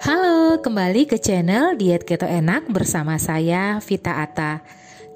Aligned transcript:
Halo, 0.00 0.56
kembali 0.64 1.04
ke 1.04 1.20
channel 1.20 1.76
Diet 1.76 2.08
Keto 2.08 2.24
Enak 2.24 2.72
bersama 2.72 3.20
saya 3.20 3.84
Vita 3.84 4.24
Ata. 4.24 4.64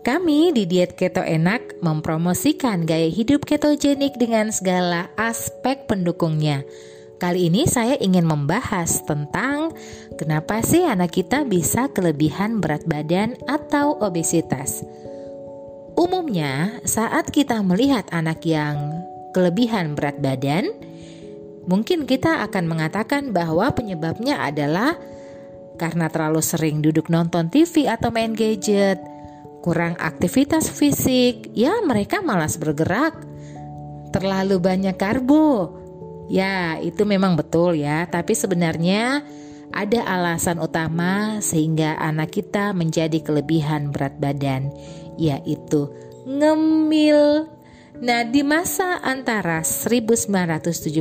Kami 0.04 0.52
di 0.52 0.68
Diet 0.68 0.92
Keto 0.92 1.24
Enak 1.24 1.80
mempromosikan 1.80 2.84
gaya 2.84 3.08
hidup 3.08 3.48
ketogenik 3.48 4.20
dengan 4.20 4.52
segala 4.52 5.08
aspek 5.16 5.88
pendukungnya. 5.88 6.68
Kali 7.16 7.48
ini 7.48 7.64
saya 7.64 7.96
ingin 7.96 8.28
membahas 8.28 9.00
tentang 9.08 9.72
kenapa 10.20 10.60
sih 10.60 10.84
anak 10.84 11.16
kita 11.16 11.48
bisa 11.48 11.88
kelebihan 11.88 12.60
berat 12.60 12.84
badan 12.84 13.40
atau 13.48 13.96
obesitas. 14.04 14.84
Umumnya, 15.96 16.76
saat 16.84 17.32
kita 17.32 17.64
melihat 17.64 18.04
anak 18.12 18.44
yang 18.44 19.00
kelebihan 19.32 19.96
berat 19.96 20.20
badan, 20.20 20.76
Mungkin 21.64 22.04
kita 22.04 22.44
akan 22.44 22.64
mengatakan 22.68 23.32
bahwa 23.32 23.72
penyebabnya 23.72 24.40
adalah 24.44 25.00
karena 25.80 26.06
terlalu 26.12 26.42
sering 26.44 26.84
duduk 26.84 27.10
nonton 27.10 27.50
TV 27.50 27.88
atau 27.90 28.12
main 28.14 28.36
gadget, 28.36 29.00
kurang 29.64 29.96
aktivitas 29.96 30.70
fisik, 30.70 31.50
ya 31.56 31.80
mereka 31.82 32.20
malas 32.20 32.60
bergerak, 32.60 33.16
terlalu 34.12 34.60
banyak 34.60 34.94
karbo. 34.94 35.80
Ya, 36.28 36.80
itu 36.80 37.04
memang 37.04 37.36
betul 37.36 37.76
ya, 37.76 38.08
tapi 38.08 38.32
sebenarnya 38.32 39.24
ada 39.74 40.00
alasan 40.06 40.62
utama 40.62 41.42
sehingga 41.42 41.98
anak 41.98 42.32
kita 42.32 42.72
menjadi 42.72 43.20
kelebihan 43.20 43.90
berat 43.92 44.16
badan, 44.16 44.72
yaitu 45.18 45.90
ngemil 46.24 47.50
Nah, 48.02 48.26
di 48.26 48.42
masa 48.42 48.98
antara 49.06 49.62
1977 49.62 50.98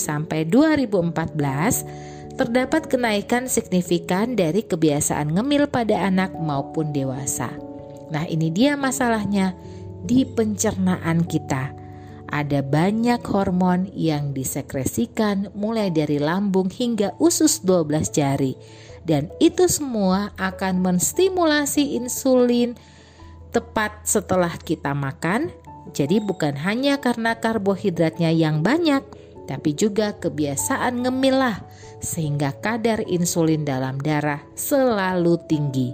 sampai 0.00 0.48
2014 0.48 1.84
terdapat 2.32 2.88
kenaikan 2.88 3.44
signifikan 3.44 4.32
dari 4.32 4.64
kebiasaan 4.64 5.36
ngemil 5.36 5.68
pada 5.68 6.08
anak 6.08 6.32
maupun 6.32 6.96
dewasa. 6.96 7.52
Nah, 8.08 8.24
ini 8.24 8.48
dia 8.48 8.72
masalahnya 8.80 9.52
di 10.00 10.24
pencernaan 10.24 11.28
kita. 11.28 11.76
Ada 12.28 12.64
banyak 12.64 13.20
hormon 13.28 13.92
yang 13.92 14.32
disekresikan 14.32 15.52
mulai 15.52 15.92
dari 15.92 16.16
lambung 16.16 16.72
hingga 16.72 17.20
usus 17.20 17.60
12 17.60 18.08
jari. 18.16 18.56
Dan 19.04 19.28
itu 19.44 19.68
semua 19.68 20.32
akan 20.40 20.80
menstimulasi 20.80 22.00
insulin 22.00 22.76
tepat 23.52 24.04
setelah 24.04 24.52
kita 24.60 24.92
makan 24.92 25.48
jadi 25.96 26.20
bukan 26.20 26.56
hanya 26.58 27.00
karena 27.00 27.36
karbohidratnya 27.38 28.32
yang 28.34 28.60
banyak, 28.60 29.00
tapi 29.48 29.72
juga 29.72 30.12
kebiasaan 30.16 31.04
ngemil 31.04 31.36
lah 31.40 31.56
sehingga 31.98 32.54
kadar 32.60 33.02
insulin 33.08 33.66
dalam 33.66 33.98
darah 33.98 34.44
selalu 34.54 35.40
tinggi. 35.48 35.90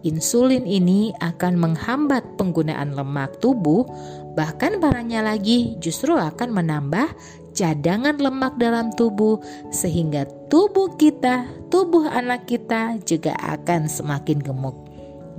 Insulin 0.00 0.64
ini 0.64 1.12
akan 1.20 1.60
menghambat 1.60 2.24
penggunaan 2.40 2.96
lemak 2.96 3.36
tubuh, 3.38 3.84
bahkan 4.32 4.80
parahnya 4.80 5.20
lagi 5.20 5.76
justru 5.76 6.16
akan 6.16 6.56
menambah 6.56 7.08
cadangan 7.52 8.16
lemak 8.16 8.56
dalam 8.56 8.88
tubuh 8.96 9.36
sehingga 9.68 10.24
tubuh 10.48 10.96
kita, 10.96 11.44
tubuh 11.68 12.08
anak 12.08 12.48
kita 12.48 12.96
juga 13.04 13.36
akan 13.36 13.92
semakin 13.92 14.40
gemuk. 14.40 14.89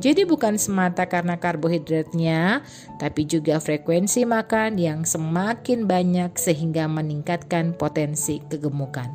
Jadi 0.02 0.26
bukan 0.26 0.58
semata 0.58 1.06
karena 1.06 1.38
karbohidratnya, 1.38 2.66
tapi 2.98 3.30
juga 3.30 3.62
frekuensi 3.62 4.26
makan 4.26 4.82
yang 4.82 5.06
semakin 5.06 5.86
banyak 5.86 6.34
sehingga 6.42 6.90
meningkatkan 6.90 7.78
potensi 7.78 8.42
kegemukan. 8.50 9.14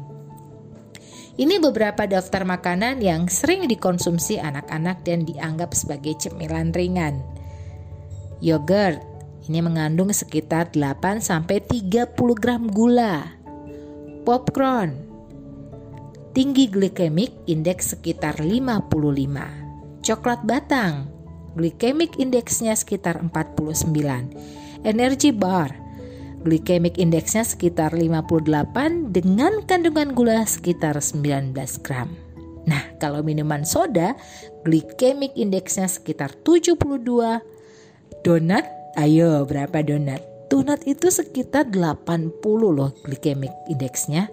Ini 1.36 1.58
beberapa 1.58 2.06
daftar 2.06 2.46
makanan 2.46 3.02
yang 3.02 3.26
sering 3.26 3.66
dikonsumsi 3.66 4.38
anak-anak 4.38 5.02
dan 5.02 5.26
dianggap 5.26 5.74
sebagai 5.74 6.14
cemilan 6.22 6.70
ringan. 6.70 7.18
Yogurt 8.38 9.02
ini 9.50 9.58
mengandung 9.58 10.14
sekitar 10.14 10.70
8 10.70 11.18
sampai 11.18 11.66
30 11.66 12.14
gram 12.38 12.62
gula. 12.70 13.26
Popcorn 14.22 15.02
tinggi 16.30 16.70
glikemik 16.70 17.32
indeks 17.50 17.98
sekitar 17.98 18.38
55 18.38 19.65
coklat 20.06 20.46
batang, 20.46 21.10
glycemic 21.58 22.14
indeksnya 22.22 22.78
sekitar 22.78 23.18
49. 23.18 23.90
Energy 24.86 25.34
bar, 25.34 25.74
glycemic 26.46 26.94
indeksnya 26.94 27.42
sekitar 27.42 27.90
58 27.90 29.10
dengan 29.10 29.66
kandungan 29.66 30.14
gula 30.14 30.46
sekitar 30.46 30.94
19 31.02 31.58
gram. 31.82 32.06
Nah, 32.70 32.86
kalau 33.02 33.26
minuman 33.26 33.66
soda, 33.66 34.14
glycemic 34.62 35.34
indeksnya 35.34 35.90
sekitar 35.90 36.38
72. 36.46 37.42
Donat, 38.22 38.66
ayo 38.94 39.42
berapa 39.42 39.82
donat? 39.82 40.22
Donat 40.46 40.86
itu 40.86 41.10
sekitar 41.10 41.66
80 41.74 42.30
loh 42.70 42.94
glycemic 43.02 43.50
indeksnya. 43.66 44.30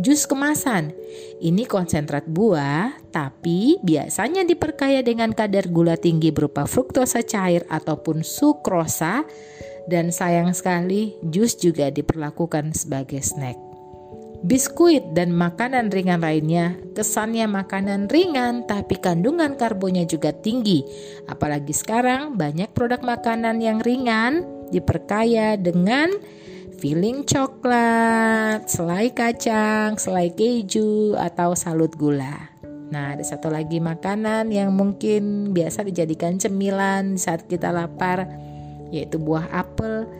Jus 0.00 0.24
kemasan. 0.24 0.96
Ini 1.42 1.68
konsentrat 1.68 2.24
buah, 2.24 2.96
tapi 3.12 3.76
biasanya 3.84 4.40
diperkaya 4.40 5.04
dengan 5.04 5.36
kadar 5.36 5.68
gula 5.68 6.00
tinggi 6.00 6.32
berupa 6.32 6.64
fruktosa 6.64 7.20
cair 7.20 7.68
ataupun 7.68 8.24
sukrosa. 8.24 9.28
Dan 9.84 10.08
sayang 10.08 10.54
sekali, 10.56 11.18
jus 11.20 11.58
juga 11.58 11.92
diperlakukan 11.92 12.72
sebagai 12.72 13.20
snack. 13.20 13.58
Biskuit 14.42 15.14
dan 15.14 15.30
makanan 15.30 15.92
ringan 15.94 16.24
lainnya 16.24 16.74
kesannya 16.98 17.46
makanan 17.46 18.10
ringan 18.10 18.66
tapi 18.66 18.98
kandungan 18.98 19.54
karbonya 19.54 20.02
juga 20.02 20.34
tinggi. 20.34 20.82
Apalagi 21.30 21.70
sekarang 21.70 22.34
banyak 22.34 22.74
produk 22.74 22.98
makanan 23.06 23.62
yang 23.62 23.78
ringan 23.78 24.42
diperkaya 24.74 25.54
dengan 25.54 26.10
filling 26.82 27.22
coklat, 27.22 28.66
selai 28.66 29.14
kacang, 29.14 29.94
selai 29.94 30.34
keju, 30.34 31.14
atau 31.14 31.54
salut 31.54 31.94
gula. 31.94 32.50
Nah, 32.90 33.14
ada 33.14 33.22
satu 33.22 33.46
lagi 33.46 33.78
makanan 33.78 34.50
yang 34.50 34.74
mungkin 34.74 35.54
biasa 35.54 35.86
dijadikan 35.86 36.42
cemilan 36.42 37.14
saat 37.22 37.46
kita 37.46 37.70
lapar, 37.70 38.26
yaitu 38.90 39.22
buah 39.22 39.46
apel, 39.54 40.10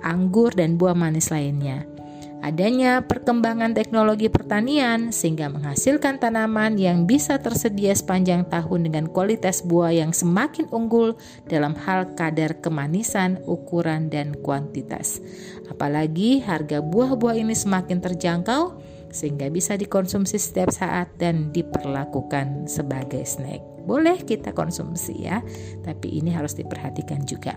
anggur, 0.00 0.48
dan 0.56 0.80
buah 0.80 0.96
manis 0.96 1.28
lainnya. 1.28 1.84
Adanya 2.42 3.06
perkembangan 3.06 3.70
teknologi 3.70 4.26
pertanian 4.26 5.14
sehingga 5.14 5.46
menghasilkan 5.46 6.18
tanaman 6.18 6.74
yang 6.74 7.06
bisa 7.06 7.38
tersedia 7.38 7.94
sepanjang 7.94 8.50
tahun 8.50 8.90
dengan 8.90 9.06
kualitas 9.06 9.62
buah 9.62 9.94
yang 9.94 10.10
semakin 10.10 10.66
unggul 10.74 11.14
dalam 11.46 11.78
hal 11.78 12.18
kadar 12.18 12.58
kemanisan, 12.58 13.38
ukuran, 13.46 14.10
dan 14.10 14.34
kuantitas. 14.42 15.22
Apalagi 15.70 16.42
harga 16.42 16.82
buah-buah 16.82 17.38
ini 17.38 17.54
semakin 17.54 18.02
terjangkau 18.02 18.74
sehingga 19.14 19.46
bisa 19.46 19.78
dikonsumsi 19.78 20.34
setiap 20.34 20.74
saat 20.74 21.14
dan 21.22 21.54
diperlakukan 21.54 22.66
sebagai 22.66 23.22
snack. 23.22 23.62
Boleh 23.86 24.18
kita 24.18 24.50
konsumsi 24.50 25.30
ya, 25.30 25.46
tapi 25.86 26.18
ini 26.18 26.34
harus 26.34 26.58
diperhatikan 26.58 27.22
juga. 27.22 27.54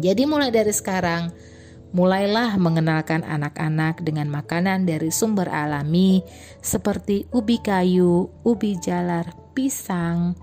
Jadi 0.00 0.24
mulai 0.24 0.48
dari 0.48 0.72
sekarang 0.72 1.52
mulailah 1.94 2.58
mengenalkan 2.58 3.22
anak-anak 3.22 4.02
dengan 4.02 4.26
makanan 4.26 4.84
dari 4.84 5.14
sumber 5.14 5.46
alami 5.46 6.26
seperti 6.58 7.30
ubi 7.30 7.62
kayu, 7.62 8.28
ubi 8.42 8.74
jalar, 8.82 9.30
pisang. 9.54 10.34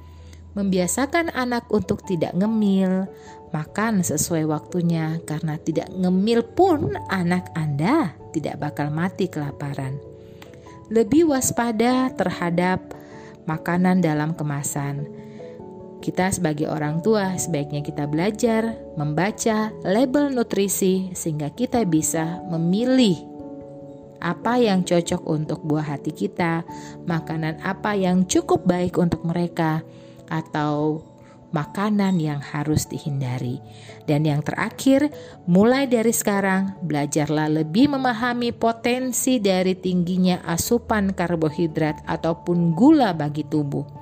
Membiasakan 0.52 1.32
anak 1.32 1.68
untuk 1.72 2.04
tidak 2.04 2.36
ngemil, 2.36 3.08
makan 3.56 4.04
sesuai 4.04 4.48
waktunya 4.48 5.20
karena 5.28 5.56
tidak 5.60 5.92
ngemil 5.92 6.44
pun 6.56 6.96
anak 7.08 7.52
Anda 7.56 8.16
tidak 8.36 8.60
bakal 8.60 8.92
mati 8.92 9.28
kelaparan. 9.28 10.00
Lebih 10.92 11.32
waspada 11.32 12.12
terhadap 12.16 12.84
makanan 13.48 14.04
dalam 14.04 14.36
kemasan 14.36 15.08
kita 16.02 16.34
sebagai 16.34 16.66
orang 16.68 17.00
tua 17.06 17.38
sebaiknya 17.38 17.86
kita 17.86 18.10
belajar 18.10 18.76
membaca 18.98 19.70
label 19.86 20.34
nutrisi 20.34 21.14
sehingga 21.14 21.54
kita 21.54 21.86
bisa 21.86 22.42
memilih 22.50 23.32
apa 24.22 24.62
yang 24.62 24.86
cocok 24.86 25.26
untuk 25.26 25.66
buah 25.66 25.98
hati 25.98 26.14
kita, 26.14 26.62
makanan 27.10 27.58
apa 27.66 27.98
yang 27.98 28.30
cukup 28.30 28.62
baik 28.70 29.02
untuk 29.02 29.26
mereka, 29.26 29.82
atau 30.30 31.02
makanan 31.52 32.22
yang 32.22 32.40
harus 32.40 32.88
dihindari. 32.88 33.60
Dan 34.08 34.24
yang 34.24 34.40
terakhir, 34.46 35.12
mulai 35.50 35.90
dari 35.90 36.16
sekarang, 36.16 36.80
belajarlah 36.86 37.52
lebih 37.62 37.92
memahami 37.92 38.56
potensi 38.56 39.42
dari 39.42 39.76
tingginya 39.76 40.46
asupan 40.48 41.12
karbohidrat 41.12 42.08
ataupun 42.08 42.72
gula 42.72 43.12
bagi 43.12 43.44
tubuh. 43.44 44.01